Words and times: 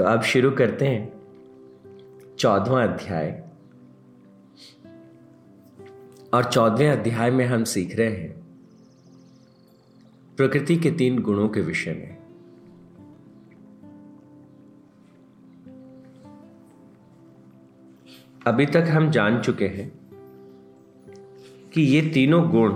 तो 0.00 0.04
अब 0.04 0.22
शुरू 0.22 0.50
करते 0.50 0.86
हैं 0.86 1.20
चौदवा 2.38 2.84
अध्याय। 2.84 3.48
और 6.34 6.44
चौदहवें 6.52 6.88
अध्याय 6.88 7.30
में 7.30 7.46
हम 7.46 7.64
सीख 7.64 7.96
रहे 7.96 8.16
हैं, 8.16 8.40
प्रकृति 10.36 10.76
के 10.76 10.90
तीन 10.90 11.22
गुणों 11.22 11.48
के 11.48 11.60
विषय 11.60 11.92
में। 11.92 12.16
अभी 18.46 18.66
तक 18.66 18.84
हम 18.88 19.10
जान 19.10 19.42
चुके 19.42 19.68
हैं 19.68 19.92
कि 21.74 21.82
ये 21.82 22.10
तीनों 22.10 22.50
गुण 22.50 22.72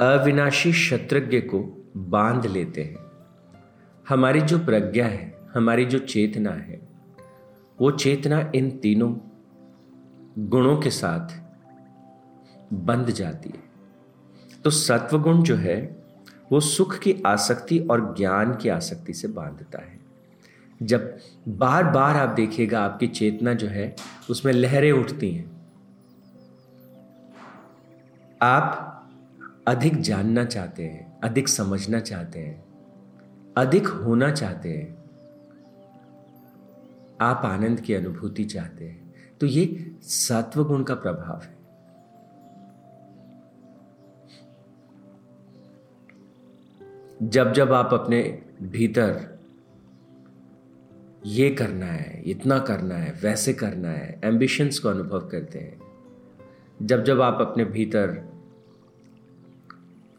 अविनाशी 0.00 0.72
शत्रज्ञ 0.72 1.40
को 1.40 1.76
बाँध 1.96 2.46
लेते 2.46 2.82
हैं। 2.82 2.96
हमारी 4.08 4.40
जो 4.40 4.58
प्रज्ञा 4.58 5.06
है, 5.06 5.48
हमारी 5.54 5.84
जो 5.84 5.98
चेतना 5.98 6.50
है, 6.50 6.88
वो 7.80 7.90
चेतना 7.90 8.52
इन 8.54 8.70
तीनों 8.70 9.16
गुणों 10.48 10.78
के 10.78 10.90
साथ 10.90 11.40
बंध 12.72 13.06
जाती 13.06 13.50
है। 13.50 13.70
तो 14.64 14.70
सत्वगुण 14.70 15.42
जो 15.42 15.56
है, 15.56 16.04
वो 16.52 16.60
सुख 16.60 16.98
की 16.98 17.22
आसक्ति 17.26 17.78
और 17.78 18.14
ज्ञान 18.18 18.56
की 18.56 18.68
आसक्ति 18.68 19.14
से 19.14 19.28
बांधता 19.28 19.78
है। 19.78 20.00
जब 20.82 21.18
बार 21.48 21.84
बार 21.84 22.16
आप 22.16 22.28
देखिएगा, 22.28 22.84
आपकी 22.84 23.06
चेतना 23.06 23.54
जो 23.54 23.66
है, 23.66 23.96
उसमें 24.30 24.52
लहरें 24.52 24.92
उठती 24.92 25.30
हैं। 25.30 25.60
आप 28.42 28.86
अधिक 29.66 30.00
जानना 30.00 30.44
चाहते 30.44 30.84
हैं। 30.84 31.09
अधिक 31.24 31.48
समझना 31.48 32.00
चाहते 32.00 32.38
हैं, 32.38 32.64
अधिक 33.56 33.86
होना 33.86 34.30
चाहते 34.32 34.68
हैं, 34.68 34.98
आप 37.20 37.42
आनंद 37.44 37.80
की 37.80 37.94
अनुभूति 37.94 38.44
चाहते 38.44 38.84
हैं 38.84 39.14
तो 39.40 39.46
ये 39.46 39.94
सत्व 40.02 40.64
गुण 40.64 40.82
का 40.82 40.94
प्रभाव 40.94 41.40
है। 41.42 41.58
जब 47.22 47.52
जब 47.52 47.72
आप 47.72 47.94
अपने 47.94 48.22
भीतर 48.62 49.38
ये 51.26 51.50
करना 51.50 51.86
है, 51.86 52.22
इतना 52.22 52.58
करना 52.58 52.94
है, 52.94 53.12
वैसे 53.22 53.52
करना 53.52 53.88
है 53.88 54.20
एम्बिशंस 54.24 54.78
को 54.78 54.88
अनुभव 54.88 55.28
करते 55.28 55.58
हैं, 55.58 55.80
जब 56.82 57.04
जब 57.04 57.20
आप 57.20 57.40
अपने 57.40 57.64
भीतर 57.64 58.29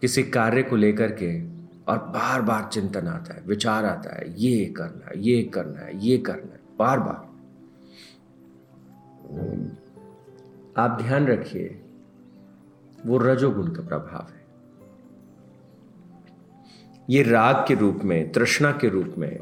किसी 0.02 0.24
कार्य 0.24 0.64
को 0.64 0.76
लेकर 0.76 1.12
के 1.12 1.44
और 1.92 1.98
बार 1.98 2.42
बार 2.42 2.70
चिंतन 2.74 3.08
आता 3.08 3.34
है, 3.34 3.44
विचार 3.46 3.86
आता 3.86 4.16
है, 4.16 4.42
ये 4.42 4.66
करना 4.66 5.10
है, 5.10 5.20
ये 5.20 5.44
करना 5.44 5.80
है, 5.80 6.06
ये 6.06 6.18
करना 6.18 6.54
है 6.54 6.60
बार 6.80 7.00
बार 7.00 7.32
आप 10.78 11.02
ध्यान 11.02 11.28
रखिए, 11.28 11.82
वो 13.06 13.18
रजोगुण 13.18 13.68
का 13.68 13.82
प्रभाव 13.82 14.28
है। 14.34 14.42
ये 17.10 17.24
राग 17.24 17.66
के 17.68 17.76
रूप 17.76 18.00
में, 18.04 18.32
तृष्णा 18.32 18.72
के 18.72 18.90
रूप 18.90 19.16
में, 19.18 19.40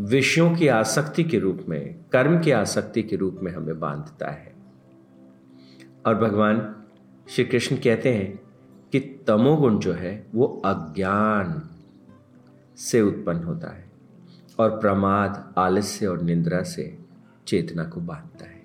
विषयों 0.00 0.56
की 0.56 0.68
आसक्ति 0.68 1.24
के 1.24 1.38
रूप 1.38 1.64
में, 1.68 1.96
कर्म 2.12 2.40
की 2.40 2.50
आसक्ति 2.50 3.02
के 3.02 3.16
रूप 3.16 3.40
में 3.42 3.52
हमें 3.52 3.80
बांधता 3.80 4.30
है। 4.30 4.54
और 6.06 6.14
भगवान 6.14 6.84
श्री 7.30 7.44
कृष्ण 7.44 7.76
कहते 7.76 8.14
हैं 8.14 8.39
कि 8.92 9.00
तमोगुण 9.00 9.78
जो 9.78 9.92
है, 9.92 10.26
वो 10.34 10.62
अज्ञान 10.64 11.68
से 12.76 13.00
उत्पन्न 13.00 13.44
होता 13.44 13.72
है 13.76 13.90
और 14.58 14.78
प्रमाद, 14.78 15.54
आलस्य 15.58 16.06
और 16.06 16.22
निंद्रा 16.22 16.62
से 16.62 16.98
चेतना 17.46 17.84
को 17.84 18.00
बांधता 18.00 18.44
है। 18.44 18.62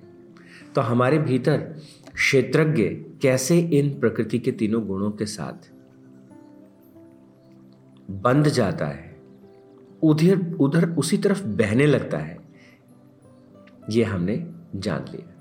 तो 0.75 0.81
हमारे 0.81 1.17
भीतर 1.17 1.57
क्षेत्रज्ञ 2.13 2.83
कैसे 3.21 3.59
इन 3.59 3.99
प्रकृति 3.99 4.39
के 4.39 4.51
तीनों 4.51 4.85
गुणों 4.87 5.11
के 5.11 5.25
साथ 5.25 5.71
बंध 8.11 8.47
जाता 8.47 8.87
है, 8.87 9.15
उधर 10.03 10.55
उधर 10.59 10.89
उसी 10.89 11.17
तरफ़ 11.17 11.43
बहने 11.43 11.85
लगता 11.85 12.17
है, 12.17 12.37
ये 13.89 14.03
हमने 14.03 14.53
जान 14.75 15.05
लिया। 15.11 15.34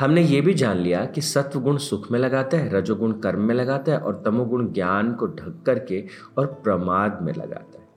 हमने 0.00 0.22
ये 0.22 0.40
भी 0.40 0.54
जान 0.54 0.76
लिया 0.76 1.04
कि 1.04 1.20
सत्व 1.20 1.60
गुण 1.60 1.76
सुख 1.76 2.10
में 2.10 2.18
लगाता 2.18 2.56
है, 2.56 2.70
रजोगुण 2.70 3.12
कर्म 3.12 3.40
में 3.40 3.54
लगाता 3.54 3.92
है 3.92 3.98
और 3.98 4.22
तमोगुण 4.24 4.72
ज्ञान 4.72 5.12
को 5.12 5.26
ढक 5.26 5.62
करके 5.66 6.08
और 6.38 6.46
प्रमाद 6.46 7.18
में 7.22 7.32
लगाता 7.34 7.78
है। 7.78 7.88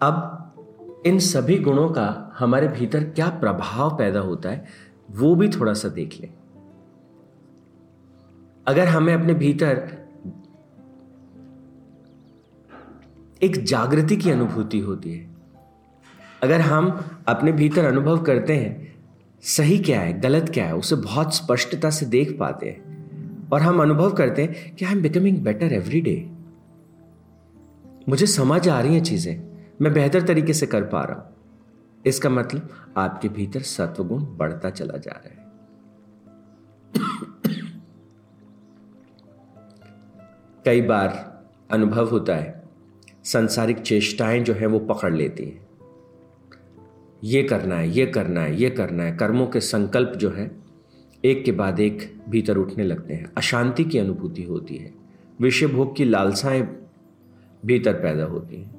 अब 0.00 1.02
इन 1.06 1.18
सभी 1.18 1.58
गुणों 1.58 1.88
का 1.88 2.36
हमारे 2.38 2.68
भीतर 2.68 3.04
क्या 3.04 3.28
प्रभाव 3.28 3.98
पैदा 3.98 4.20
होता 4.20 4.48
है, 4.48 4.66
वो 5.10 5.34
भी 5.34 5.48
थोड़ा 5.48 5.72
सा 5.72 5.88
देख 5.88 6.20
लें। 6.20 6.34
अगर 8.66 8.88
हमें 8.88 9.14
अपने 9.14 9.34
भीतर 9.34 9.98
एक 13.42 13.64
जागृति 13.64 14.16
की 14.16 14.30
अनुभूति 14.30 14.78
होती 14.80 15.12
है 15.12 15.37
अगर 16.42 16.60
हम 16.60 17.06
अपने 17.28 17.52
भीतर 17.52 17.84
अनुभव 17.84 18.22
करते 18.22 18.56
हैं, 18.56 18.96
सही 19.42 19.78
क्या 19.78 20.00
है, 20.00 20.20
गलत 20.20 20.48
क्या 20.48 20.66
है, 20.66 20.74
उसे 20.74 20.96
बहुत 20.96 21.34
स्पष्टता 21.34 21.90
से 21.90 22.06
देख 22.06 22.36
पाते 22.38 22.66
हैं, 22.66 23.48
और 23.52 23.62
हम 23.62 23.82
अनुभव 23.82 24.12
करते 24.12 24.42
हैं 24.42 24.74
कि 24.76 24.84
I 24.84 24.92
am 24.92 25.02
becoming 25.02 25.38
better 25.38 25.72
every 25.72 26.00
day 26.00 26.30
मुझे 28.08 28.26
समझ 28.26 28.68
आ 28.68 28.80
रही 28.80 28.94
हैं 28.94 29.02
चीज़ें, 29.02 29.36
मैं 29.82 29.92
बेहतर 29.92 30.22
तरीके 30.22 30.52
से 30.52 30.66
कर 30.66 30.82
पा 30.82 31.02
रहा 31.02 31.18
हूँ। 31.18 31.36
इसका 32.06 32.30
मतलब 32.30 32.94
आपके 32.96 33.28
भीतर 33.28 33.60
सत्वगुण 33.60 34.22
बढ़ता 34.36 34.70
चला 34.70 34.96
जा 34.96 35.12
रहा 35.12 35.28
है। 35.28 35.46
कई 40.64 40.80
बार 40.80 41.40
अनुभव 41.70 42.10
होता 42.10 42.34
है, 42.34 42.62
संसारिक 43.24 43.78
चेष्टाएँ 43.78 44.40
जो 44.40 44.54
है 44.54 44.66
वो 44.66 44.78
पकड़ 44.78 45.14
लेती 45.14 45.44
हैं। 45.44 45.67
ये 47.24 47.42
करना 47.42 47.76
है, 47.76 47.90
ये 47.90 48.06
करना 48.06 48.40
है, 48.40 48.56
ये 48.56 48.70
करना 48.70 49.02
है। 49.02 49.16
कर्मों 49.16 49.46
के 49.46 49.60
संकल्प 49.60 50.12
जो 50.16 50.30
है, 50.30 50.56
एक 51.24 51.44
के 51.44 51.52
बाद 51.52 51.80
एक 51.80 52.22
भीतर 52.28 52.56
उठने 52.56 52.84
लगते 52.84 53.14
हैं। 53.14 53.32
अशांति 53.36 53.84
की 53.84 53.98
अनुभूति 53.98 54.42
होती 54.42 54.76
है। 54.76 54.94
विषय 55.40 55.66
भोग 55.66 55.96
की 55.96 56.04
लालसाएँ 56.04 56.68
भीतर 57.66 57.94
पैदा 57.94 58.24
होती 58.24 58.62
हैं। 58.62 58.74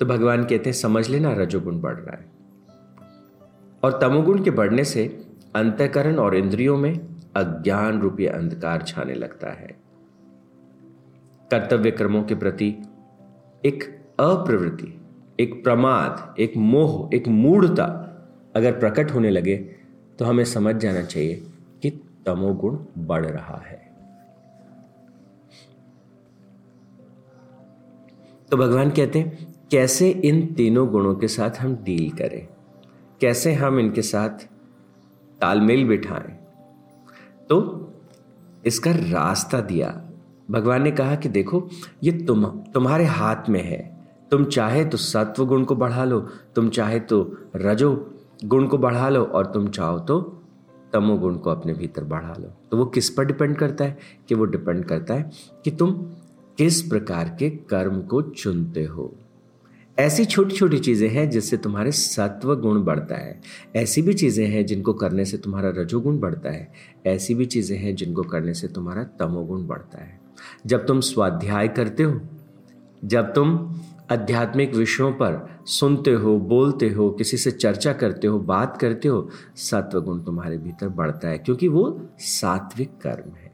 तो 0.00 0.06
भगवान 0.06 0.42
कहते 0.42 0.70
हैं, 0.70 0.72
समझ 0.72 1.08
लेना, 1.08 1.32
रजोगुण 1.32 1.80
बढ़ 1.80 1.94
रहा 1.94 2.16
है। 2.16 2.26
और 3.82 3.98
तमोगुण 4.00 4.44
के 4.44 4.50
बढ़ने 4.50 4.84
से 4.84 5.26
अंतकरण 5.56 6.16
और 6.16 6.36
इंद्रियों 6.36 6.76
में 6.76 7.00
अज्ञान 7.36 8.00
रूपी 8.00 8.26
अंधकार 8.26 8.82
छाने 8.82 9.14
लगता 9.14 9.50
है। 9.50 9.84
कर्तव्य 11.50 11.90
कर्मों 11.90 12.22
के 12.22 12.34
प्रति 12.34 12.74
एक 13.64 13.84
अप्रवृत्ति 14.20 15.00
एक 15.40 15.64
प्रमाद, 15.64 16.34
एक 16.38 16.56
मोह, 16.56 17.10
एक 17.14 17.28
मूढ़ता 17.28 18.00
अगर 18.56 18.72
प्रकट 18.72 19.10
होने 19.10 19.30
लगे 19.30 19.56
तो 20.18 20.24
हमें 20.24 20.44
समझ 20.44 20.76
जाना 20.76 21.02
चाहिए 21.02 21.46
कि 21.82 21.90
तमोगुण 22.26 22.78
बढ़ 22.98 23.26
रहा 23.26 23.62
है। 23.66 23.92
तो 28.50 28.56
भगवान 28.56 28.90
कहते 28.90 29.18
हैं, 29.18 29.54
कैसे 29.70 30.10
इन 30.10 30.54
तीनों 30.54 30.88
गुणों 30.88 31.14
के 31.14 31.28
साथ 31.28 31.50
हम 31.50 31.76
डील 31.76 32.10
करें? 32.10 32.48
कैसे 33.20 33.52
हम 33.52 33.78
इनके 33.78 34.02
साथ 34.02 34.30
तालमेल 35.40 35.88
बिठाएँ? 35.88 36.38
तो 37.48 37.80
इसका 38.66 38.90
रास्ता 38.90 39.60
दिया। 39.60 40.10
भगवान 40.50 40.82
ने 40.82 40.90
कहा 40.90 41.14
कि 41.14 41.28
देखो, 41.28 41.68
ये 42.02 42.12
तुम, 42.12 42.46
तुम्हारे 42.46 43.04
हाथ 43.04 43.48
में 43.48 43.62
है। 43.62 43.93
तुम 44.34 44.44
चाहे 44.44 44.84
तो 44.84 44.96
सत्व 44.96 45.46
गुण 45.46 45.64
को 45.64 45.76
बढ़ा 45.76 46.04
लो, 46.04 46.20
तुम 46.54 46.68
चाहे 46.68 47.00
तो 47.00 47.36
रजो 47.56 48.14
गुण 48.44 48.66
को 48.66 48.78
बढ़ा 48.78 49.08
लो 49.08 49.24
और 49.24 49.46
तुम 49.46 49.68
चाहो 49.68 49.98
तो 49.98 50.20
तमो 50.92 51.16
गुण 51.16 51.36
को 51.36 51.50
अपने 51.50 51.72
भीतर 51.72 52.04
बढ़ा 52.04 52.34
लो। 52.40 52.52
तो 52.70 52.76
वो 52.76 52.84
किस 52.84 53.10
पर 53.10 53.24
डिपेंड 53.24 53.56
करता 53.56 53.84
है? 53.84 53.98
कि 54.28 54.34
वो 54.34 54.44
डिपेंड 54.44 54.84
करता 54.84 55.14
है 55.14 55.30
कि 55.64 55.70
तुम 55.70 55.92
किस 56.58 56.82
प्रकार 56.82 57.36
के 57.38 57.50
कर्म 57.50 58.02
को 58.02 58.22
चुनते 58.22 58.84
हो। 58.84 59.14
ऐसी 59.98 60.24
छोटी 60.24 60.56
छोटी 60.56 60.78
चीज़ें 60.78 61.08
हैं 61.08 61.30
जिससे 61.30 61.56
तुम्हारे 61.56 61.92
सत्व 61.92 62.56
गुण 62.56 62.82
बढ़ता 62.82 63.14
है। 63.14 63.40
ऐसी 63.76 64.02
भी 64.02 64.14
चीज़ें 64.14 64.46
हैं 64.46 64.66
जिनको 64.66 64.92
करने 64.92 65.24
से 65.24 65.36
तुम्हारा 65.36 65.68
रजोगुण 65.68 66.18
बढ़ता 66.18 66.50
है। 66.50 66.72
ऐसी 67.06 67.34
भी 67.34 67.46
चीज़ें 67.46 67.78
हैं 67.78 67.96
जिनको 67.96 68.22
करने 68.22 68.54
से 68.54 68.68
तुम्हारा 68.68 69.04
तमोगुण 69.04 69.66
बढ़ता 69.66 69.98
है। 69.98 70.20
जब 70.66 70.86
तुम 70.86 71.00
स्वाध्याय 71.00 71.68
करते 71.68 72.02
हो, 72.02 72.20
जब 73.04 73.34
तुम 73.34 73.74
आध्यात्मिक 74.14 74.74
विषयों 74.74 75.12
पर 75.12 75.56
सुनते 75.66 76.12
हो, 76.12 76.38
बोलते 76.38 76.88
हो, 76.88 77.10
किसी 77.10 77.36
से 77.36 77.50
चर्चा 77.50 77.92
करते 77.92 78.26
हो, 78.26 78.38
बात 78.38 78.76
करते 78.76 79.08
हो 79.08 79.28
सत्व 79.56 80.00
गुण 80.00 80.22
तुम्हारे 80.22 80.58
भीतर 80.58 80.88
बढ़ता 80.88 81.28
है, 81.28 81.38
क्योंकि 81.38 81.68
वो 81.68 82.08
सात्विक 82.18 82.90
कर्म 83.02 83.34
है। 83.34 83.52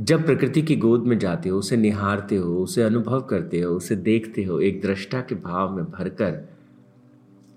जब 0.00 0.26
प्रकृति 0.26 0.62
की 0.62 0.76
गोद 0.76 1.02
में 1.02 1.18
जाते 1.18 1.48
हो, 1.48 1.58
उसे 1.58 1.76
निहारते 1.76 2.36
हो, 2.36 2.56
उसे 2.56 2.82
अनुभव 2.82 3.20
करते 3.20 3.60
हो, 3.60 3.74
उसे 3.74 3.96
देखते 3.96 4.44
हो, 4.44 4.60
एक 4.60 4.82
दृष्टा 4.82 5.20
के 5.20 5.34
भाव 5.34 5.76
में 5.76 5.84
भरकर 5.84 6.48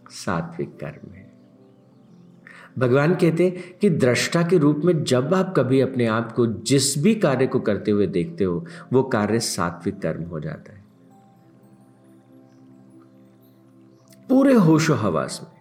सात्विक 0.10 0.70
कर्म 0.70 1.14
है। 1.14 1.25
भगवान 2.80 3.16
कहते 3.16 3.78
कि 3.82 3.90
दृष्टा 3.90 4.44
के 4.44 4.58
रूप 4.58 4.82
में 4.86 5.04
जब 5.04 5.34
आप 5.34 5.54
कभी 5.58 5.82
अपने 5.82 6.06
आप 6.06 6.32
को 6.32 6.48
जिस 6.48 6.98
भी 6.98 7.16
कार्य 7.16 7.48
को 7.48 7.60
करते 7.60 7.92
हुए 7.92 8.08
देखते 8.08 8.44
हो, 8.44 8.66
वो 8.94 9.04
कार्य 9.04 9.40
सात्विक 9.40 10.00
कर्म 10.00 10.24
हो 10.24 10.40
जाता 10.40 10.74
है। 10.74 10.86
पूरे 14.30 14.54
होशो 14.54 14.94
हवास 14.94 15.42
में। 15.44 15.52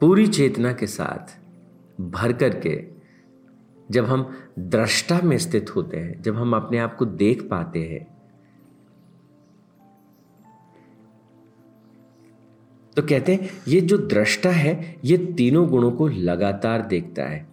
पूरी 0.00 0.26
चेतना 0.26 0.72
के 0.72 0.86
साथ 0.86 1.40
भर 2.00 2.32
करके 2.32 2.88
जब 3.90 4.04
हम 4.04 4.30
दृष्टा 4.58 5.20
में 5.24 5.38
स्थित 5.38 5.76
होते 5.76 5.96
हैं, 5.96 6.22
जब 6.22 6.36
हम 6.36 6.56
अपने 6.56 6.78
आप 6.78 6.96
को 6.96 7.04
देख 7.04 7.48
पाते 7.50 7.78
हैं 7.78 8.13
तो 12.96 13.02
कहते 13.02 13.34
हैं, 13.34 13.50
ये 13.68 13.80
जो 13.80 13.98
दृष्टा 13.98 14.50
है, 14.50 14.96
ये 15.04 15.16
तीनों 15.16 15.68
गुणों 15.68 15.90
को 15.90 16.08
लगातार 16.08 16.82
देखता 16.82 17.22
है। 17.24 17.46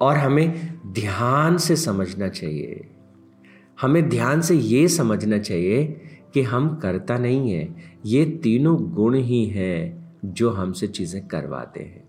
और 0.00 0.16
हमें 0.16 0.78
ध्यान 0.86 1.56
से 1.56 1.76
समझना 1.76 2.28
चाहिए। 2.28 2.90
हमें 3.80 4.08
ध्यान 4.08 4.40
से 4.40 4.54
ये 4.54 4.88
समझना 4.88 5.38
चाहिए 5.38 6.00
कि 6.34 6.42
हम 6.42 6.76
करता 6.76 7.18
नहीं 7.18 7.52
है। 7.52 7.74
ये 8.06 8.24
तीनों 8.24 8.90
गुण 8.90 9.14
ही 9.14 9.46
हैं 9.46 10.12
जो 10.24 10.50
हमसे 10.50 10.86
चीज़ें 10.86 11.26
करवाते 11.26 11.80
हैं। 11.80 12.04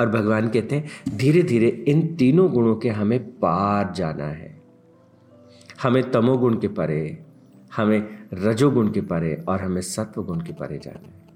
और 0.00 0.08
भगवान 0.08 0.48
कहते 0.48 0.76
हैं 0.76 1.16
धीरे 1.16 1.42
धीरे 1.42 1.68
इन 1.68 2.16
तीनों 2.16 2.52
गुणों 2.52 2.76
के 2.76 2.88
हमें 2.88 3.20
पार 3.20 3.92
जाना 3.92 4.24
है। 4.24 4.62
हमें 5.82 6.10
तमोगुण 6.10 6.60
के 6.60 6.68
परे, 6.68 7.18
हमें 7.76 8.17
रजोगुण 8.32 8.90
के 8.90 9.00
परे 9.00 9.44
और 9.48 9.60
हमें 9.60 9.80
सत्व 9.80 10.22
गुण 10.22 10.40
के 10.40 10.52
परे 10.52 10.78
जाना 10.78 11.08
है। 11.08 11.28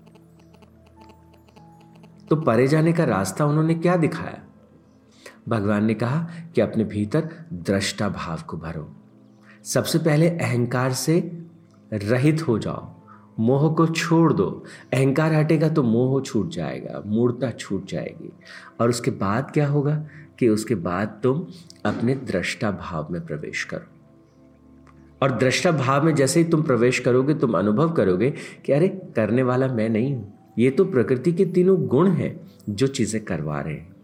तो 2.31 2.37
परे 2.37 2.67
जाने 2.67 2.93
का 2.93 3.05
रास्ता 3.05 3.47
उन्होंने 3.47 3.75
क्या 3.75 3.97
दिखाया? 3.97 4.43
भगवान 5.49 5.85
ने 5.85 5.95
कहा 5.95 6.31
कि 6.55 6.61
अपने 6.61 6.85
भीतर 6.85 7.29
दृष्टा 7.53 8.09
भाव 8.09 8.41
को 8.49 8.57
भरो। 8.57 8.97
सबसे 9.65 9.99
पहले 9.99 10.29
अहंकार 10.29 10.93
से 10.93 11.43
रहित 11.93 12.49
हो 12.49 12.59
जाओ। 12.59 12.95
मोह 13.39 13.75
को 13.75 13.87
छोड़ 13.87 14.33
दो। 14.33 14.65
अहंकार 14.93 15.35
हटेगा 15.35 15.69
तो 15.69 15.83
मोह 15.83 16.23
छूट 16.23 16.49
जाएगा, 16.49 17.03
मूर्ता 17.07 17.51
छूट 17.51 17.87
जाएगी। 17.87 18.33
और 18.81 18.89
उसके 18.89 19.11
बाद 19.11 19.51
क्या 19.51 19.69
होगा 19.69 20.07
कि 20.39 20.49
उसके 20.49 20.75
बाद 20.75 21.21
तुम 21.23 21.47
अपने 21.85 22.15
दृष्टा 22.15 22.71
भाव 22.71 23.09
में 23.11 23.27
प्रवेश 23.27 23.65
करो। 23.65 23.92
और 25.23 25.39
दृष्टा 25.39 25.73
भाव 25.73 26.05
में 26.05 26.15
जैसे 26.15 26.41
ही 26.41 26.51
तुम 26.51 26.63
प्रवेश 26.63 26.99
करोगे, 26.99 27.35
तुम 27.35 27.59
अनुभव 27.59 27.93
करोगे 27.93 28.31
कि 28.65 28.73
अरे, 28.73 28.89
करने 28.89 29.43
वाला 29.43 29.67
मैं 29.67 29.89
नहीं 29.89 30.15
हूँ। 30.15 30.39
ये 30.59 30.71
तो 30.71 30.85
प्रकृति 30.85 31.33
के 31.33 31.45
तीनों 31.45 31.87
गुण 31.87 32.09
हैं 32.09 32.41
जो 32.69 32.87
चीज़ें 32.87 33.25
करवा 33.25 33.61
रहे 33.61 33.75
हैं। 33.75 33.97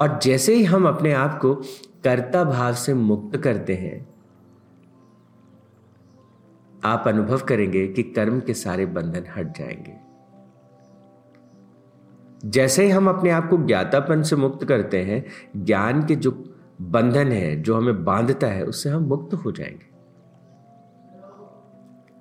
और 0.00 0.20
जैसे 0.22 0.54
ही 0.54 0.64
हम 0.64 0.88
अपने 0.88 1.12
आप 1.12 1.38
को 1.38 1.54
कर्ता 2.04 2.44
भाव 2.44 2.74
से 2.74 2.94
मुक्त 2.94 3.36
करते 3.36 3.74
हैं, 3.74 4.08
आप 6.84 7.04
अनुभव 7.08 7.38
करेंगे 7.38 7.86
कि 7.88 8.02
कर्म 8.02 8.40
के 8.40 8.54
सारे 8.54 8.86
बंधन 8.86 9.24
हट 9.36 9.58
जाएँगे। 9.58 10.08
जैसे 12.44 12.84
ही 12.84 12.90
हम 12.90 13.08
अपने 13.08 13.30
आप 13.30 13.50
को 13.50 13.56
ज्ञातापन 13.56 14.22
से 14.22 14.36
मुक्त 14.36 14.64
करते 14.64 15.02
हैं, 15.02 15.26
ज्ञान 15.64 16.06
के 16.06 16.16
जो 16.16 16.54
बंधन 16.78 17.32
है, 17.32 17.62
जो 17.62 17.76
हमें 17.76 18.04
बांधता 18.04 18.46
है, 18.46 18.64
उससे 18.64 18.90
हम 18.90 19.02
मुक्त 19.02 19.34
हो 19.34 19.52
जाएँगे। 19.52 19.86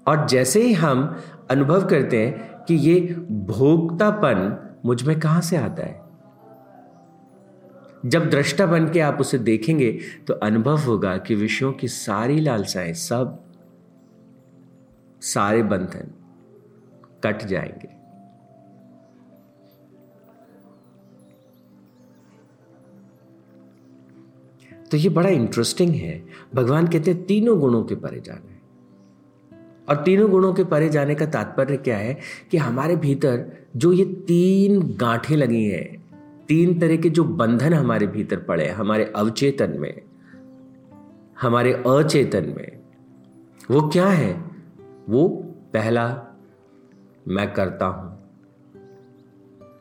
और 0.07 0.27
जैसे 0.27 0.62
ही 0.62 0.74
हम 0.74 1.15
अनुभव 1.51 1.88
करते 1.88 2.25
हैं 2.25 2.63
कि 2.65 2.75
ये 2.75 3.00
भोक्तापन 3.48 4.57
मुझमें 4.86 5.19
कहाँ 5.19 5.42
से 5.42 5.57
आता 5.57 5.83
है, 5.83 6.06
जब 8.06 8.30
दृष्टा 8.30 8.65
बन 8.65 8.89
के 8.92 9.00
आप 9.00 9.19
उसे 9.21 9.38
देखेंगे 9.38 9.92
तो 10.27 10.33
अनुभव 10.33 10.77
होगा 10.77 11.18
कि 11.18 11.36
विषयों 11.36 11.71
की 11.74 11.88
सारी 11.88 12.39
लालसाएँ 12.39 12.94
सब 12.94 13.44
सारे 15.21 15.63
बंधन 15.63 16.12
कट 17.24 17.45
जाएँगे। 17.45 17.97
तो 24.92 24.98
ये 24.98 25.10
बड़ा 25.10 25.30
इंटरेस्टिंग 25.30 25.94
है। 25.94 26.25
भगवान 26.56 26.88
कहते 26.88 27.12
हैं, 27.12 27.25
तीनों 27.25 27.60
गुणों 27.60 27.84
के 27.84 27.95
परे 27.95 28.19
जाना 28.19 28.51
है। 28.51 28.57
और 29.89 29.95
तीनों 30.04 30.31
गुणों 30.31 30.54
के 30.54 30.63
परे 30.63 30.89
जाने 30.89 31.16
का 31.16 31.25
तात्पर्य 31.25 31.78
क्या 31.78 31.98
है 31.98 32.18
कि 32.51 32.57
हमारे 32.57 32.95
भीतर 32.95 33.66
जो 33.75 33.94
ये 33.94 34.06
तीन 34.06 34.98
गांठें 34.98 35.38
लगी 35.38 35.66
हैं, 35.66 35.98
तीन 36.48 36.80
तरह 36.80 36.98
के 36.98 37.10
जो 37.10 37.24
बंधन 37.24 37.74
हमारे 37.74 38.07
भीतर 38.07 38.38
पड़े 38.38 38.66
हैं, 38.66 38.74
हमारे 38.74 39.13
अवचेतन 39.16 39.80
में, 39.80 40.01
हमारे 41.42 41.74
अचेतन 41.74 42.54
में, 42.57 42.80
वो 43.72 43.90
क्या 43.90 44.07
है? 44.07 44.51
वो 45.10 45.28
पहला, 45.74 46.28
मैं 47.28 47.54
करता 47.54 47.86
हूँ। 47.86 48.18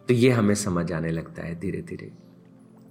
तो 0.08 0.14
ये 0.14 0.30
हमें 0.30 0.54
समझ 0.54 0.92
आने 0.92 1.10
लगता 1.10 1.42
है 1.42 1.60
धीरे 1.60 1.82
धीरे 1.82 2.12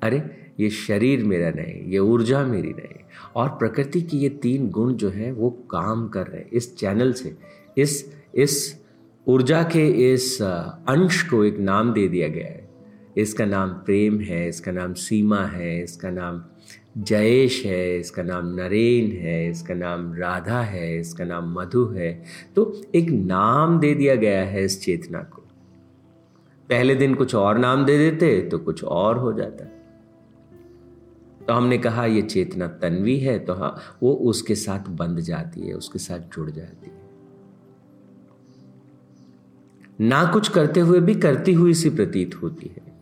अरे 0.04 0.45
ये 0.60 0.70
शरीर 0.70 1.24
मेरा 1.24 1.50
नहीं, 1.50 1.84
ये 1.86 2.00
ऊर्जा 2.00 2.44
मेरी 2.46 2.70
नहीं। 2.70 3.04
और 3.36 3.50
प्रकृति 3.50 4.02
की 4.02 4.18
ये 4.18 4.30
तीन 4.30 4.70
गुण 4.70 4.94
जो 4.94 5.10
हैं, 5.10 5.32
वो 5.32 5.50
काम 5.72 6.08
कर 6.08 6.28
रहे 6.28 6.42
हैं। 6.42 6.50
इस 6.52 6.76
चैनल 6.78 7.14
से, 7.14 7.36
इस 7.78 8.14
इस 8.36 8.82
ऊर्जा 9.28 9.62
के 9.64 10.14
इस 10.14 10.42
अंश 10.42 11.22
को 11.24 11.44
एक 11.44 11.58
नाम 11.60 11.94
दे 11.94 12.08
दिया 12.08 12.28
गया 12.28 12.46
है। 12.46 12.70
इसका 13.18 13.46
नाम 13.46 13.70
प्रेम 13.70 14.20
है, 14.20 14.48
इसका 14.50 14.72
नाम 14.72 14.94
सीमा 14.94 15.42
है, 15.46 15.84
इसका 15.84 16.10
नाम 16.10 16.44
जयेश 16.98 17.66
है, 17.66 18.00
इसका 18.00 18.24
नाम 18.24 18.48
नरेन 18.56 19.12
है, 19.12 19.50
इसका 19.50 19.74
नाम 19.74 20.14
राधा 20.14 20.62
है, 20.62 21.00
इसका 21.00 21.26
नाम 21.26 21.54
मधु 21.60 21.86
है। 21.86 22.12
तो 22.56 22.82
एक 22.96 23.10
नाम 23.10 23.80
दे 23.80 23.94
दिया 23.94 24.16
गया 24.16 24.44
है 24.44 24.64
इस 24.64 24.82
चेतना 24.84 25.20
को। 25.20 25.42
पहले 26.70 26.96
दिन 26.96 27.14
कुछ 27.16 27.36
और 27.36 27.58
नाम 27.58 27.86
दे 27.86 27.98
देते 27.98 28.42
तो 28.42 28.60
कुछ 28.60 28.84
और 28.84 29.18
हो 29.18 29.34
जाता। 29.34 29.72
तो 31.48 31.54
हमने 31.54 31.78
कहा, 31.78 32.06
ये 32.06 32.22
चेतना 32.22 32.68
तन्वी 32.68 33.20
है। 33.20 33.40
तो 33.40 33.54
हाँ 33.54 33.78
वो 34.04 34.14
उसके 34.14 34.56
साथ 34.56 34.90
बंध 34.90 35.20
जाती 35.20 35.62
है, 35.62 35.74
उसके 35.74 36.00
साथ 36.00 36.20
जुड़ 36.20 36.52
जाती 36.52 36.86
है। 36.88 37.06
ना 40.02 40.32
कुछ 40.32 40.50
करते 40.50 40.80
हुए 40.80 41.00
भी 41.00 41.16
करती 41.16 41.54
हुई 41.54 41.74
सी 41.74 41.90
प्रतीत 41.90 42.36
होती 42.36 42.68
है। 42.68 42.96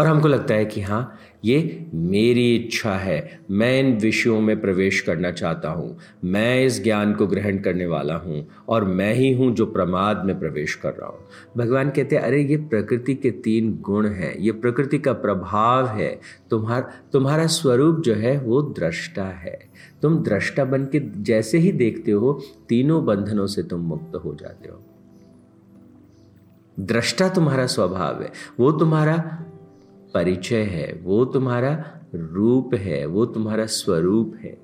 और 0.00 0.06
हमको 0.06 0.28
लगता 0.28 0.54
है 0.54 0.64
कि 0.64 0.80
हाँ 0.80 1.18
ये 1.44 1.86
मेरी 1.94 2.56
इच्छा 2.56 2.92
है। 2.92 3.40
मैं 3.50 3.80
इन 3.80 3.98
विषयों 3.98 4.40
में 4.40 4.60
प्रवेश 4.60 5.00
करना 5.00 5.30
चाहता 5.30 5.70
हूँ। 5.70 5.98
मैं 6.24 6.64
इस 6.64 6.84
ज्ञान 6.84 7.14
को 7.14 7.26
ग्रहण 7.26 7.58
करने 7.58 7.86
वाला 7.86 8.14
हूँ 8.14 8.48
और 8.68 8.84
मैं 8.84 9.14
ही 9.14 9.32
हूँ 9.32 9.54
जो 9.54 9.66
प्रमाद 9.66 10.24
में 10.24 10.40
प्रवेश 10.40 10.74
कर 10.74 10.90
रहा 10.90 11.08
हूँ। 11.08 11.18
भगवान 11.56 11.90
कहते 11.90 12.16
हैं, 12.16 12.22
अरे, 12.22 12.42
ये 12.42 12.56
प्रकृति 12.56 13.14
के 13.14 13.30
तीन 13.30 13.78
गुण 13.80 14.08
हैं। 14.08 14.36
ये 14.38 14.52
प्रकृति 14.52 14.98
का 14.98 15.12
प्रभाव 15.12 15.86
है। 15.86 16.20
तुम्हारा 16.50 16.90
तुम्हारा 17.12 17.46
स्वरूप 17.46 18.00
जो 18.00 18.14
है, 18.14 18.40
वो 18.40 18.62
दृष्टा 18.62 19.24
है। 19.24 19.58
तुम 20.02 20.22
दृष्टा 20.22 20.64
बन 20.64 20.84
के 20.84 21.22
जैसे 21.22 21.58
ही 21.58 21.72
देखते 21.72 22.12
हो, 22.12 22.42
तीनों 22.68 23.04
बंधनों 23.04 23.46
से 23.46 23.62
तुम 23.62 23.80
मुक्त 23.80 24.16
हो 24.24 24.34
जाते 24.34 24.68
हो। 24.68 24.84
दृष्टा 26.80 27.28
तुम्हारा 27.28 27.66
स्वभाव 27.66 28.22
है। 28.22 28.32
वो 28.60 28.72
तुम्हारा 28.72 29.44
परिचय 30.14 30.62
है, 30.62 30.92
वो 31.02 31.24
तुम्हारा 31.24 32.00
रूप 32.14 32.74
है, 32.74 33.06
वो 33.06 33.26
तुम्हारा 33.26 33.66
स्वरूप 33.66 34.36
है। 34.40 34.58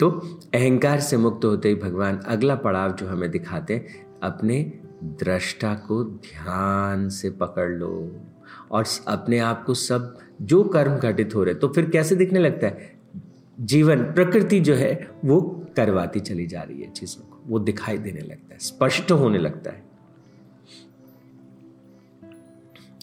तो 0.00 0.10
अहंकार 0.54 1.00
से 1.00 1.16
मुक्त 1.16 1.44
होते 1.44 1.68
ही 1.68 1.74
भगवान 1.74 2.16
अगला 2.18 2.54
पड़ाव 2.54 2.92
जो 2.92 3.06
हमें 3.06 3.30
दिखाते 3.30 3.86
अपने 4.22 4.72
दृष्टा 5.04 5.74
को 5.74 6.02
ध्यान 6.04 7.08
से 7.08 7.30
पकड़ 7.30 7.70
लो 7.70 8.20
और 8.70 8.84
अपने 9.08 9.38
आप 9.38 9.64
को 9.64 9.74
सब, 9.74 10.18
जो 10.42 10.62
कर्म 10.64 10.96
घटित 10.96 11.34
हो 11.34 11.44
रहे 11.44 11.54
तो 11.54 11.68
फिर 11.68 11.90
कैसे 11.90 12.16
दिखने 12.16 12.40
लगता 12.40 12.66
है? 12.66 12.92
जीवन, 13.60 14.02
प्रकृति 14.02 14.60
जो 14.60 14.74
है, 14.74 15.10
वो 15.24 15.40
करवाती 15.76 16.20
चली 16.20 16.46
जा 16.46 16.62
रही 16.62 16.82
है 16.82 16.90
चीज़ों 16.90 17.24
को, 17.24 17.42
वो 17.46 17.58
दिखाई 17.58 17.98
देने 17.98 18.20
लगता 18.20 18.52
है, 18.52 18.58
स्पष्ट 18.58 19.12
होने 19.12 19.38
लगता 19.38 19.70
है। 19.70 19.93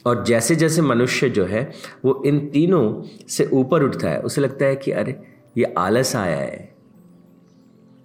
और 0.05 0.25
जैसे 0.25 0.55
जैसे 0.55 0.81
मनुष्य 0.81 1.29
जो 1.29 1.45
है, 1.45 1.71
वो 2.05 2.23
इन 2.25 2.49
तीनों 2.49 3.03
से 3.27 3.45
ऊपर 3.45 3.83
उठता 3.83 4.09
है, 4.09 4.21
उसे 4.21 4.41
लगता 4.41 4.65
है 4.65 4.75
कि 4.75 4.91
अरे, 4.91 5.19
ये 5.57 5.73
आलस 5.77 6.15
आया 6.15 6.37
है। 6.37 6.75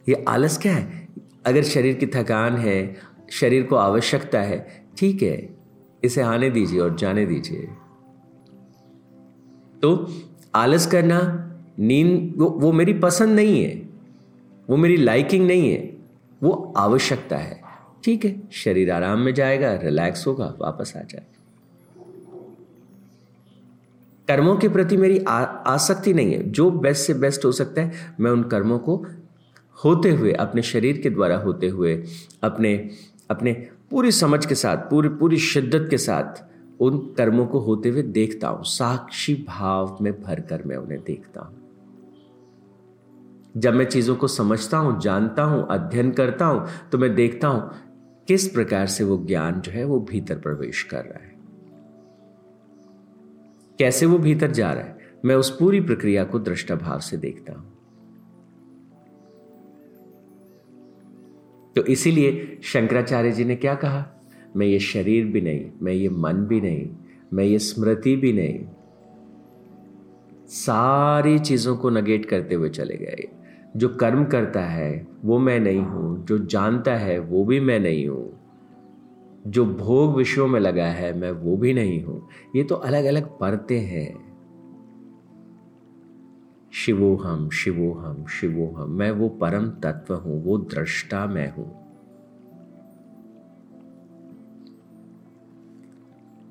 ये 0.09 0.25
आलस 0.29 0.59
क्या 0.59 0.73
है? 0.73 1.09
अगर 1.47 1.63
शरीर 1.63 1.95
की 1.95 2.07
थकान 2.07 2.57
है, 2.57 2.97
शरीर 3.31 3.63
को 3.63 3.77
आवश्यकता 3.77 4.41
है, 4.41 4.85
ठीक 4.97 5.23
है, 5.23 5.57
इसे 6.05 6.23
आने 6.23 6.51
दीजिए 6.51 6.81
और 6.81 6.97
जाने 6.97 7.27
दीजिए। 7.27 7.69
तो 9.83 10.13
आलस 10.55 10.87
करना, 10.87 11.43
नींद, 11.79 12.35
वो 12.37 12.47
वो 12.47 12.73
मेरी 12.73 12.93
पसंद 12.93 13.29
नहीं 13.29 13.65
है, 13.65 13.89
वो 14.71 14.77
मेरी 14.77 14.97
लाइकिंग 14.97 15.47
नहीं 15.47 15.71
है, 15.71 15.97
वो 16.43 16.75
आवश्यकता 16.77 17.37
है, 17.37 17.63
ठीक 18.05 18.25
है, 18.25 18.49
शरीर 18.53 18.93
आराम 18.93 19.19
में 19.19 19.35
जाएगा 19.35 19.75
रिलैक्स 19.75 20.27
होगा, 20.27 20.55
वापस 20.59 20.93
आ 20.97 21.01
जाएगा। 21.01 21.36
कर्मों 24.29 24.57
के 24.57 24.69
प्रति 24.69 24.97
मेरी 24.97 25.19
आसक्ति 25.29 26.13
नहीं 26.15 26.33
है। 26.33 26.43
जो 26.51 26.71
बेस्ट 26.71 27.07
से 27.07 27.15
बेस्ट 27.15 27.45
हो 27.45 27.53
सकता 27.53 27.83
है, 27.83 28.15
मैं 28.21 28.31
उन 28.31 28.43
कर्मों 28.45 28.79
को 28.79 29.05
होते 29.77 30.11
हुए, 30.11 30.33
अपने 30.33 30.63
शरीर 30.63 31.01
के 31.03 31.11
द्वारा 31.11 31.37
होते 31.37 31.69
हुए, 31.69 31.95
अपने 32.43 32.75
अपने 33.31 33.53
पूरी 33.91 34.11
समझ 34.13 34.45
के 34.47 34.55
साथ, 34.55 34.77
पूरी 34.91 35.09
पूरी 35.11 35.39
शिद्दत 35.39 35.87
के 35.91 35.99
साथ 35.99 36.45
उन 36.81 36.99
कर्मों 37.19 37.47
को 37.47 37.59
होते 37.59 37.89
हुए 37.89 38.03
देखता 38.03 38.49
हूँ। 38.49 38.65
साक्षी 38.65 39.35
भाव 39.49 39.99
में 40.01 40.13
भरकर 40.23 40.63
मैं 40.67 40.77
उन्हें 40.77 41.01
देखता 41.03 41.41
हूँ। 41.41 41.65
जब 43.57 43.75
मैं 43.75 43.85
चीज़ों 43.87 44.15
को 44.17 44.29
समझता 44.29 44.79
हूँ, 44.79 44.99
जानता 45.01 45.43
हूँ, 45.43 45.67
अध्ययन 45.71 46.11
करता 46.11 46.47
हूँ 46.47 46.67
तो 46.93 46.99
मैं 46.99 47.15
देखता 47.15 47.49
हूँ, 47.49 47.71
किस 48.29 48.49
प्रकार 48.49 48.87
से 48.87 49.05
वो 49.05 49.17
ज्ञान 49.27 49.61
जो 49.61 49.73
है, 49.73 49.85
वो 49.85 50.01
भीतर 50.01 50.39
प्रवेश 50.39 50.83
कर 50.83 50.97
रहा 50.99 51.19
है। 51.19 51.26
कैसे 53.79 54.07
वो 54.07 54.19
भीतर 54.19 54.51
जा 54.51 54.73
रहा 54.73 54.85
है, 54.85 54.99
मैं 55.25 55.35
उस 55.35 55.57
पूरी 55.59 55.81
प्रक्रिया 55.81 56.25
को 56.25 56.39
दृष्टा 56.39 56.75
भाव 56.75 56.99
से 56.99 57.17
देखता 57.17 57.53
हूँ। 57.53 57.73
तो 61.77 61.85
इसीलिए 61.85 62.59
शंकराचार्य 62.63 63.33
जी 63.33 63.45
ने 63.45 63.57
क्या 63.57 63.75
कहा? 63.75 64.07
मैं 64.57 64.67
ये 64.67 64.79
शरीर 64.79 65.25
भी 65.25 65.41
नहीं, 65.41 65.71
मैं 65.83 65.93
ये 65.93 66.09
मन 66.09 66.33
भी 66.33 66.61
नहीं, 66.61 66.91
मैं 67.33 67.45
ये 67.45 67.59
स्मृति 67.59 68.17
भी 68.17 68.33
नहीं। 68.33 68.67
सारी 70.49 71.39
चीज़ों 71.39 71.77
को 71.77 71.91
नगेट 71.91 72.27
करते 72.27 72.55
हुए 72.55 72.69
चले 72.69 72.97
गए। 72.97 73.29
जो 73.77 73.89
कर्म 73.89 74.25
करता 74.25 74.61
है, 74.61 75.07
वो 75.25 75.39
मैं 75.39 75.61
नहीं 75.61 75.81
हूँ, 75.81 76.27
जो 76.27 76.39
जानता 76.39 76.95
है, 76.95 77.19
वो 77.19 77.45
भी 77.45 77.61
मैं 77.61 77.81
नहीं 77.81 78.07
हूँ। 78.09 78.46
जो 79.47 79.67
भोग 79.67 80.17
विषयों 80.17 80.49
में 80.49 80.61
लगा 80.61 80.87
है, 80.87 81.19
मैं 81.19 81.31
वो 81.31 81.57
भी 81.57 81.75
नहीं 81.75 82.05
हूँ। 82.05 82.29
ये 82.57 82.65
तो 82.65 82.75
अलग 82.75 83.05
अलग 83.05 83.39
परतें 83.39 83.81
हैं। 83.81 84.27
शिवो 86.73 87.17
हम 87.17 87.51
शिवो 87.51 87.93
हम 87.93 88.27
शिवो 88.27 88.75
हम 88.77 88.91
मैं 88.91 89.11
वो 89.11 89.29
परम 89.29 89.71
तत्व 89.71 90.15
हूँ, 90.15 90.45
वो 90.45 90.59
दृष्टा 90.59 91.27
मैं 91.27 91.55
हूँ। 91.55 91.87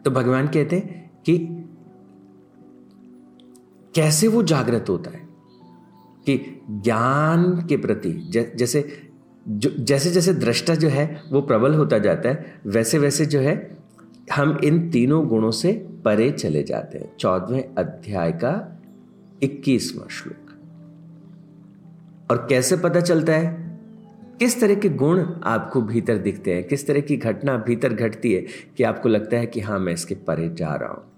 तो 0.05 0.11
भगवान 0.11 0.47
कहते 0.47 0.75
हैं 0.75 1.11
कि 1.25 1.37
कैसे 3.95 4.27
वो 4.27 4.43
जागृत 4.43 4.85
होता 4.89 5.11
है? 5.11 5.25
कि 6.25 6.61
ज्ञान 6.71 7.67
के 7.67 7.77
प्रति 7.77 8.13
जैसे 8.55 9.09
जो, 9.47 9.69
जैसे 9.79 10.11
जैसे 10.11 10.33
दृष्टा 10.33 10.75
जो 10.75 10.87
है 10.87 11.21
वो 11.31 11.41
प्रबल 11.41 11.73
होता 11.73 11.99
जाता 11.99 12.29
है, 12.29 12.61
वैसे 12.67 12.97
वैसे 12.97 13.25
जो 13.25 13.39
है 13.39 13.77
हम 14.33 14.57
इन 14.63 14.91
तीनों 14.91 15.27
गुणों 15.27 15.51
से 15.51 15.87
परे 16.05 16.31
चले 16.31 16.63
जाते 16.63 16.97
हैं। 16.97 17.17
चौदवें 17.17 17.75
अध्याय 17.77 18.31
का 18.31 18.81
इक्कीसवां 19.43 20.07
श्लोक। 20.09 20.51
और 22.31 22.45
कैसे 22.49 22.77
पता 22.77 22.99
चलता 23.01 23.33
है? 23.33 23.79
किस 24.39 24.61
तरह 24.61 24.75
के 24.75 24.89
गुण 24.89 25.25
आपको 25.43 25.81
भीतर 25.81 26.17
दिखते 26.17 26.53
हैं? 26.53 26.63
किस 26.63 26.87
तरह 26.87 26.99
की 26.99 27.17
घटना 27.17 27.57
भीतर 27.57 27.93
घटती 27.93 28.33
है 28.33 28.45
कि 28.77 28.83
आपको 28.83 29.09
लगता 29.09 29.37
है 29.37 29.45
कि 29.45 29.59
हाँ 29.59 29.79
मैं 29.79 29.93
इसके 29.93 30.15
परे 30.15 30.49
जा 30.49 30.75
रहा 30.75 30.89
हूँ? 30.89 31.14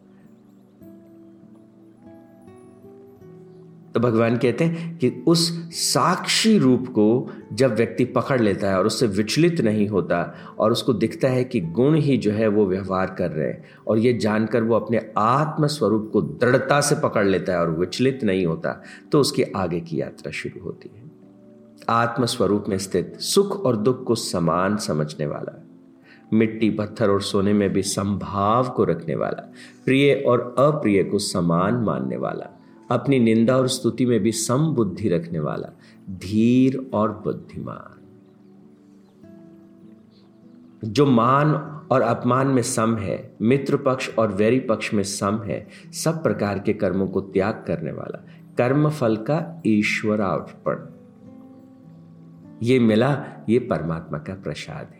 तो 3.98 4.02
भगवान 4.02 4.38
कहते 4.38 4.64
हैं 4.64 4.98
कि 4.98 5.24
उस 5.28 5.72
साक्षी 5.72 6.58
रूप 6.58 6.88
को 6.88 7.32
जब 7.54 7.76
व्यक्ति 7.76 8.06
पकड़ 8.06 8.42
लेता 8.42 8.70
है 8.70 8.78
और 8.78 8.86
उससे 8.86 9.08
विचलित 9.08 9.62
नहीं 9.62 9.88
होता 9.88 10.36
और 10.60 10.72
उसको 10.72 10.94
दिखता 10.94 11.28
है 11.28 11.44
कि 11.44 11.62
गुण 11.62 11.96
ही 11.96 12.18
जो 12.18 12.32
है 12.32 12.48
वो 12.48 12.66
व्यवहार 12.66 13.16
कर 13.18 13.32
रहे 13.32 13.48
हैं 13.48 13.64
और 13.88 13.98
ये 13.98 14.14
जानकर 14.14 14.64
वो 14.64 14.76
अपने 14.76 15.14
आत्म 15.18 15.68
स्वरूप 15.68 16.10
को 16.14 16.22
दृढ़ता 16.22 16.82
से 16.82 16.96
पकड़ 16.96 17.26
लेता 17.26 17.54
है 17.54 17.60
और 17.60 17.70
विचलित 17.70 18.24
नहीं 18.24 18.46
होता 18.46 18.84
तो 19.12 19.20
उसकी 19.20 19.44
आगे 19.44 19.80
की 19.80 20.02
यात्रा 20.02 20.32
शुरू 20.32 20.64
होती 20.64 20.92
है। 20.96 21.12
आत्म 21.90 22.26
स्वरूप 22.26 22.66
में 22.70 22.78
स्थित 22.78 23.18
सुख 23.20 23.66
और 23.66 23.78
दुख 23.78 24.04
को 24.04 24.16
समान 24.16 24.78
समझने 24.78 25.26
वाला, 25.26 25.64
मिट्टी, 26.34 26.70
पत्थर 26.70 27.10
और 27.10 27.22
सोने 27.22 27.54
में 27.54 27.74
भी 27.74 27.84
संभाव 27.84 28.70
को 28.70 28.84
रखने 28.84 29.16
वाला, 29.16 29.54
प्रिय 29.86 30.14
और 30.14 30.56
अप्रिय 30.60 31.04
को 31.04 31.20
समान 31.20 31.76
मानने 31.76 32.18
वाला 32.18 32.54
अपनी 32.92 33.20
निंदा 33.20 33.58
और 33.58 33.68
स्तुति 33.68 34.06
में 34.06 34.20
भी 34.20 34.32
सम 34.32 34.68
बुद्धि 34.74 35.10
रखने 35.10 35.40
वाला, 35.40 35.70
धीर 36.10 36.90
और 36.94 37.12
बुद्धिमान। 37.12 37.94
जो 40.84 41.06
मान 41.06 41.48
और 41.92 42.02
अपमान 42.02 42.48
में 42.48 42.62
सम 42.62 42.98
है, 42.98 43.36
मित्र 43.42 43.78
पक्ष 43.78 44.18
और 44.18 44.32
वैरी 44.32 44.60
पक्ष 44.60 44.94
में 44.94 45.04
सम 45.04 45.42
है, 45.46 45.68
सब 45.94 46.24
प्रकार 46.24 46.60
के 46.60 46.74
कर्मों 46.74 47.08
को 47.08 47.22
त्याग 47.22 47.64
करने 47.68 47.92
वाला 47.92 48.24
कर्म 48.58 48.90
फल 48.90 49.16
का 49.16 49.62
ईश्वर 49.66 50.20
अर्पण 50.20 50.80
ये 52.64 52.80
मिला, 52.80 53.26
ये 53.50 53.60
परमात्मा 53.60 54.18
का 54.18 54.34
प्रसाद 54.34 54.88
है। 54.94 54.97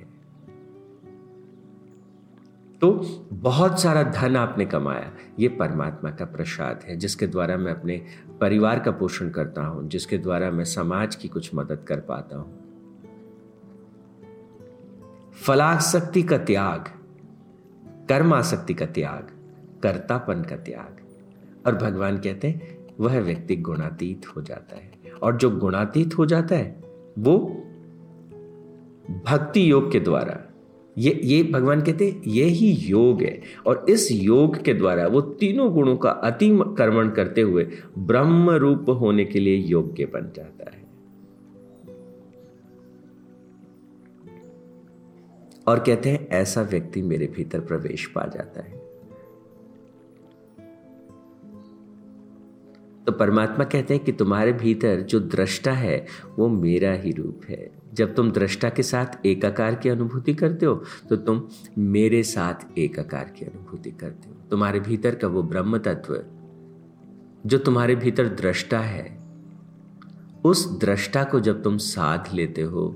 तो 2.82 2.90
बहुत 3.34 3.82
सारा 3.82 4.04
धन 4.04 4.36
आपने 4.36 4.66
कमाया। 4.66 5.12
ये 5.40 5.48
परमात्मा 5.48 6.12
का 6.12 6.26
प्रसाद 6.26 6.84
है, 6.88 6.96
जिसके 6.96 7.28
द्वारा 7.28 7.58
मैं 7.58 7.72
अपने 7.72 8.06
परिवार 8.42 8.80
का 8.80 8.92
पोषण 8.92 9.30
करता 9.30 9.62
हूँ, 9.62 9.90
जिसके 9.90 10.18
द्वारा 10.18 10.52
मैं 10.52 10.66
समाज 10.66 11.16
की 11.16 11.28
कुछ 11.28 11.56
मदद 11.56 11.86
कर 11.88 12.00
पाता 12.00 12.38
हूँ। 12.38 12.68
फलाशक्ति 15.34 16.24
का 16.24 16.38
त्याग 16.38 16.88
कर्माशक्ति 18.10 18.74
का 18.74 18.86
त्याग, 18.86 19.28
कर्तापन 19.84 20.42
का 20.42 20.56
त्याग। 20.56 20.98
और 21.68 21.76
भगवान 21.76 22.18
कहते 22.18 22.48
हैं, 22.48 22.88
वह 23.00 23.20
व्यक्ति 23.20 23.56
गुणातीत 23.56 24.26
हो 24.36 24.42
जाता 24.42 24.76
है। 24.76 24.92
और 25.24 25.38
जो 25.38 25.50
गुणातीत 25.50 26.18
हो 26.18 26.26
जाता 26.26 26.56
है, 26.56 26.82
वो 27.20 27.38
भक्ति 29.26 29.72
योग 29.72 29.92
के 29.92 30.00
द्वारा 30.00 30.47
ये 30.98 31.22
ये 31.24 31.44
भगवान 31.44 31.82
कहते 31.82 32.10
हैं, 32.10 32.22
ये 32.28 32.44
ही 32.44 32.72
योग 32.72 33.22
है। 33.22 33.42
और 33.68 33.86
इस 33.90 34.12
योग 34.12 34.64
के 34.64 34.74
द्वारा 34.74 35.08
वो 35.08 35.22
तीनों 35.22 35.74
गुणों 35.74 35.98
का 35.98 36.10
अति 36.10 36.60
कर्मण 36.78 37.10
करते 37.10 37.42
हुए 37.42 37.68
ब्रह्म 37.98 38.50
रूप 38.50 38.90
होने 38.90 39.26
के 39.26 39.40
लिए 39.40 39.56
योग्य 39.56 40.06
बन 40.06 40.32
जाता 40.36 40.72
है। 40.72 40.88
और 45.68 45.80
कहते 45.80 46.10
हैं, 46.10 46.28
ऐसा 46.28 46.62
व्यक्ति 46.62 47.02
मेरे 47.02 47.28
भीतर 47.28 47.60
प्रवेश 47.60 48.06
पा 48.06 48.22
जाता 48.22 48.62
है। 48.62 48.87
तो 53.08 53.14
परमात्मा 53.14 53.66
कहते 53.66 53.94
हैं 53.94 54.04
कि 54.04 54.12
तुम्हारे 54.12 54.54
भीतर 54.54 55.02
जो 55.02 55.20
दृष्टा 55.20 55.72
है, 55.72 56.06
वो 56.40 56.48
मेरा 56.48 56.92
ही 56.94 57.12
रूप 57.12 57.42
है। 57.50 57.70
जब 57.94 58.16
तुम 58.16 58.32
दृष्टा 58.32 58.70
के 58.70 58.84
साथ 58.84 59.26
एकाकार 59.26 59.76
की 59.76 59.90
अनुभूति 59.90 60.34
करते 60.34 60.66
हो 60.66 60.84
तो 61.10 61.16
तुम 61.16 61.42
मेरे 61.78 62.24
साथ 62.24 62.78
एकाकार 62.78 63.34
की 63.38 63.46
अनुभूति 63.46 63.92
करते 63.92 64.30
हो। 64.30 64.36
तुम्हारे 64.52 64.80
भीतर 64.80 65.16
का 65.16 65.28
वो 65.28 65.44
ब्रह्म 65.44 65.78
तत्व 65.78 66.24
जो 67.46 67.58
तुम्हारे 67.58 67.96
भीतर 67.96 68.28
दृष्टा 68.28 68.80
है, 68.80 69.20
उस 70.46 70.80
दृष्टा 70.80 71.24
को 71.24 71.40
जब 71.40 71.64
तुम 71.64 71.78
साथ 71.78 72.34
लेते 72.34 72.62
हो 72.62 72.88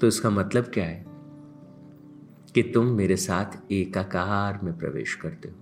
तो 0.00 0.06
इसका 0.06 0.30
मतलब 0.30 0.64
क्या 0.64 0.84
है? 0.84 1.04
कि 2.54 2.62
तुम 2.62 2.86
मेरे 2.86 3.16
साथ 3.16 3.72
एकाकार 3.72 4.60
में 4.62 4.76
प्रवेश 4.78 5.14
करते 5.14 5.48
हो। 5.48 5.54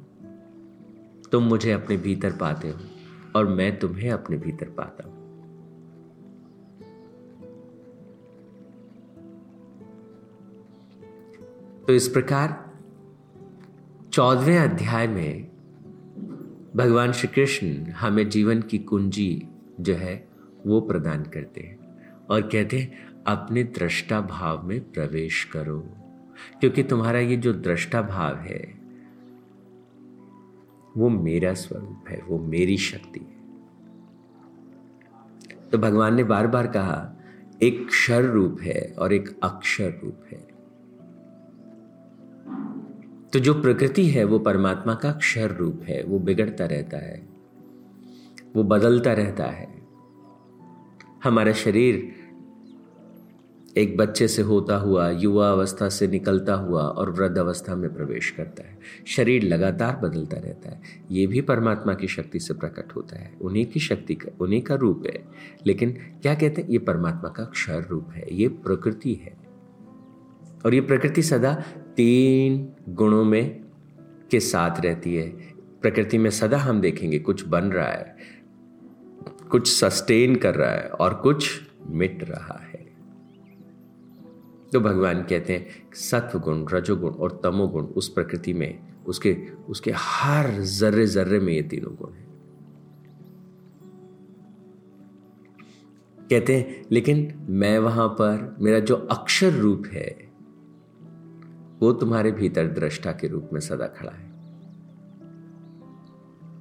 तुम 1.32 1.42
मुझे 1.42 1.72
अपने 1.72 1.96
भीतर 1.96 2.32
पाते 2.32 2.68
हो। 2.68 2.78
और 3.36 3.48
मैं 3.48 3.78
तुम्हें 3.78 4.10
अपने 4.10 4.36
भीतर 4.36 4.66
पाता 4.70 5.08
हूँ। 5.08 5.24
तो 11.86 11.92
इस 11.92 12.08
प्रकार 12.08 12.72
चौदहवें 14.12 14.58
अध्याय 14.58 15.06
में 15.06 15.50
भगवान 16.76 17.12
श्री 17.12 17.28
कृष्ण 17.28 17.90
हमें 17.90 18.28
जीवन 18.28 18.62
की 18.62 18.78
कुंजी 18.78 19.48
जो 19.80 19.94
है 19.94 20.28
वो 20.66 20.80
प्रदान 20.80 21.22
करते 21.22 21.60
हैं 21.60 21.78
और 22.30 22.42
कहते 22.42 22.78
हैं, 22.78 23.22
अपने 23.24 23.64
दृष्टा 23.64 24.20
भाव 24.20 24.66
में 24.66 24.92
प्रवेश 24.92 25.44
करो, 25.44 25.80
क्योंकि 26.60 26.82
तुम्हारा 26.82 27.18
ये 27.18 27.36
जो 27.36 27.52
दृष्टा 27.52 28.02
भाव 28.02 28.36
है 28.36 28.83
वो 30.96 31.08
मेरा 31.08 31.54
स्वरूप 31.54 32.04
है, 32.08 32.22
वो 32.28 32.38
मेरी 32.38 32.76
शक्ति 32.76 33.20
है। 33.20 33.34
तो 35.70 35.78
भगवान 35.78 36.14
ने 36.14 36.24
बार 36.24 36.46
बार 36.46 36.66
कहा, 36.66 37.16
एक 37.62 37.88
क्षर 37.88 38.24
रूप 38.24 38.58
है 38.60 38.94
और 38.98 39.12
एक 39.12 39.40
अक्षर 39.42 40.00
रूप 40.04 40.20
है। 40.32 40.54
तो 43.32 43.38
जो 43.38 43.62
प्रकृति 43.62 44.06
है, 44.06 44.24
वो 44.24 44.38
परमात्मा 44.38 44.94
का 44.94 45.12
क्षर 45.12 45.50
रूप 45.50 45.80
है, 45.84 46.04
वो 46.04 46.18
बिगड़ता 46.18 46.66
रहता 46.66 46.96
है, 46.96 47.28
वो 48.56 48.62
बदलता 48.62 49.12
रहता 49.12 49.44
है। 49.44 49.82
हमारा 51.24 51.52
शरीर 51.52 52.12
एक 53.76 53.96
बच्चे 53.96 54.28
से 54.28 54.42
होता 54.42 54.76
हुआ, 54.76 55.10
युवा 55.10 55.50
अवस्था 55.50 55.88
से 55.88 56.06
निकलता 56.06 56.54
हुआ 56.54 56.82
और 56.82 57.10
वृद्ध 57.10 57.38
अवस्था 57.38 57.74
में 57.74 57.94
प्रवेश 57.94 58.30
करता 58.30 58.62
है। 58.62 58.78
शरीर 59.06 59.42
लगातार 59.42 59.96
बदलता 59.96 60.36
रहता 60.36 60.70
है। 60.70 60.80
ये 61.10 61.26
भी 61.26 61.40
परमात्मा 61.40 61.94
की 61.94 62.08
शक्ति 62.08 62.40
से 62.40 62.54
प्रकट 62.54 62.96
होता 62.96 63.18
है। 63.18 63.36
उन्हीं 63.40 63.66
की 63.66 63.80
शक्ति 63.80 64.14
का, 64.14 64.36
उन्हीं 64.40 64.62
का 64.62 64.74
रूप 64.74 65.02
है। 65.06 65.24
लेकिन 65.66 65.90
क्या 66.22 66.34
कहते 66.34 66.62
हैं, 66.62 66.68
ये 66.68 66.78
परमात्मा 66.78 67.28
का 67.28 67.44
क्षर 67.44 67.86
रूप 67.88 68.08
है। 68.12 68.26
ये 68.32 68.48
प्रकृति 68.48 69.14
है। 69.14 69.36
और 70.66 70.74
ये 70.74 70.80
प्रकृति 70.80 71.22
सदा 71.22 71.64
तीन 71.96 72.68
गुणों 72.88 73.24
में 73.24 73.64
के 74.30 74.40
साथ 74.40 74.80
रहती 74.80 75.16
है। 75.16 75.28
प्रकृति 75.82 76.18
में 76.18 76.30
सदा 76.30 76.58
हम 76.58 76.80
देखेंगे, 76.80 77.18
कुछ 77.18 77.48
बन 77.48 77.64
रहा 77.64 77.92
है, 77.92 78.16
कुछ 79.50 79.80
सस्टेन 79.80 80.36
कर 80.36 80.54
रहा 80.54 80.70
है 80.70 80.88
और 80.88 81.14
कुछ 81.14 81.60
मिट 81.90 82.24
रहा 82.30 82.60
है। 82.64 82.73
तो 84.72 84.80
भगवान 84.80 85.22
कहते 85.22 85.52
हैं 85.52 85.94
सत्व 85.94 86.38
गुण 86.38 86.64
रजोगुण 86.72 87.12
और 87.12 87.40
तमोगुण 87.44 87.84
उस 87.84 88.08
प्रकृति 88.08 88.52
में, 88.52 88.80
उसके 89.06 89.36
उसके 89.68 89.92
हर 89.96 90.50
जर्रे 90.60 91.06
जर्रे 91.06 91.40
में 91.40 91.52
ये 91.52 91.62
तीनों 91.62 91.94
गुण 91.94 92.12
हैं। 92.12 92.22
कहते 96.30 96.56
हैं, 96.56 96.82
लेकिन 96.92 97.46
मैं 97.48 97.78
वहाँ 97.78 98.08
पर, 98.08 98.56
मेरा 98.60 98.78
जो 98.78 98.94
अक्षर 99.10 99.52
रूप 99.52 99.86
है, 99.86 100.08
वो 101.80 101.92
तुम्हारे 101.92 102.30
भीतर 102.32 102.68
दृष्टा 102.68 103.12
के 103.12 103.28
रूप 103.28 103.50
में 103.52 103.60
सदा 103.60 103.86
खड़ा 103.86 104.12
है। 104.12 104.32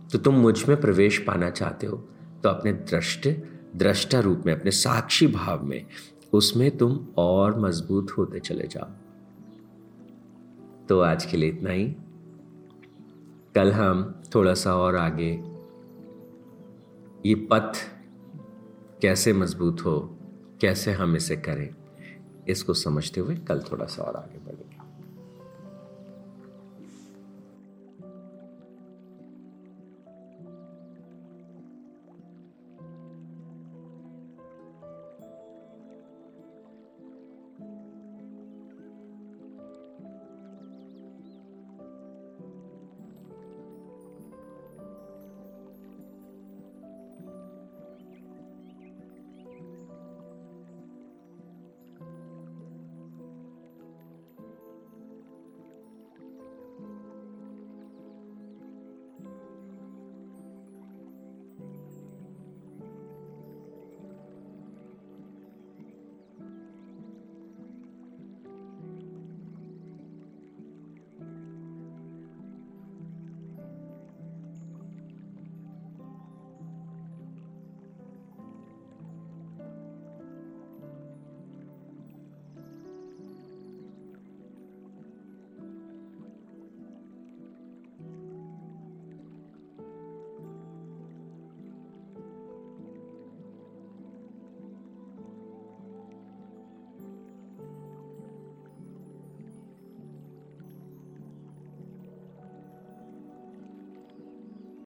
तो 0.10 0.18
तुम 0.18 0.36
मुझमें 0.36 0.80
प्रवेश 0.82 1.18
पाना 1.18 1.50
चाहते 1.50 1.88
हो 1.88 1.98
तो 2.44 2.50
अपने 2.50 2.74
दृष्ट, 2.74 3.28
दृष्टा 3.76 4.20
रूप 4.20 4.44
में, 4.46 4.54
अपने 4.54 4.72
साक्षी 4.72 5.28
भाव 5.28 5.64
में 5.66 5.86
उसमें 6.34 6.78
तुम 6.78 7.08
और 7.18 7.60
मज़बूत 7.60 8.12
होते 8.12 8.40
चले 8.40 8.68
जाओ। 8.68 8.90
तो 10.88 11.00
आज 11.00 11.26
के 11.26 11.38
लिए 11.38 11.50
इतना 11.50 11.70
ही। 11.70 11.96
कल 13.56 13.72
हम 13.72 14.22
थोड़ा 14.36 14.54
सा 14.54 14.76
और 14.76 14.96
आगे। 14.96 15.32
ये 17.26 17.36
पथ 17.36 17.74
कैसे 19.02 19.34
मज़बूत 19.34 19.86
हो, 19.86 20.18
कैसे 20.62 20.92
हम 20.92 21.16
इसे 21.16 21.36
करें, 21.38 21.76
इसको 22.50 22.74
समझते 22.74 23.22
हुए 23.22 23.36
कल 23.36 23.60
थोड़ा 23.62 23.86
सा 23.86 24.04
और 24.04 24.16
आगे। 24.16 24.33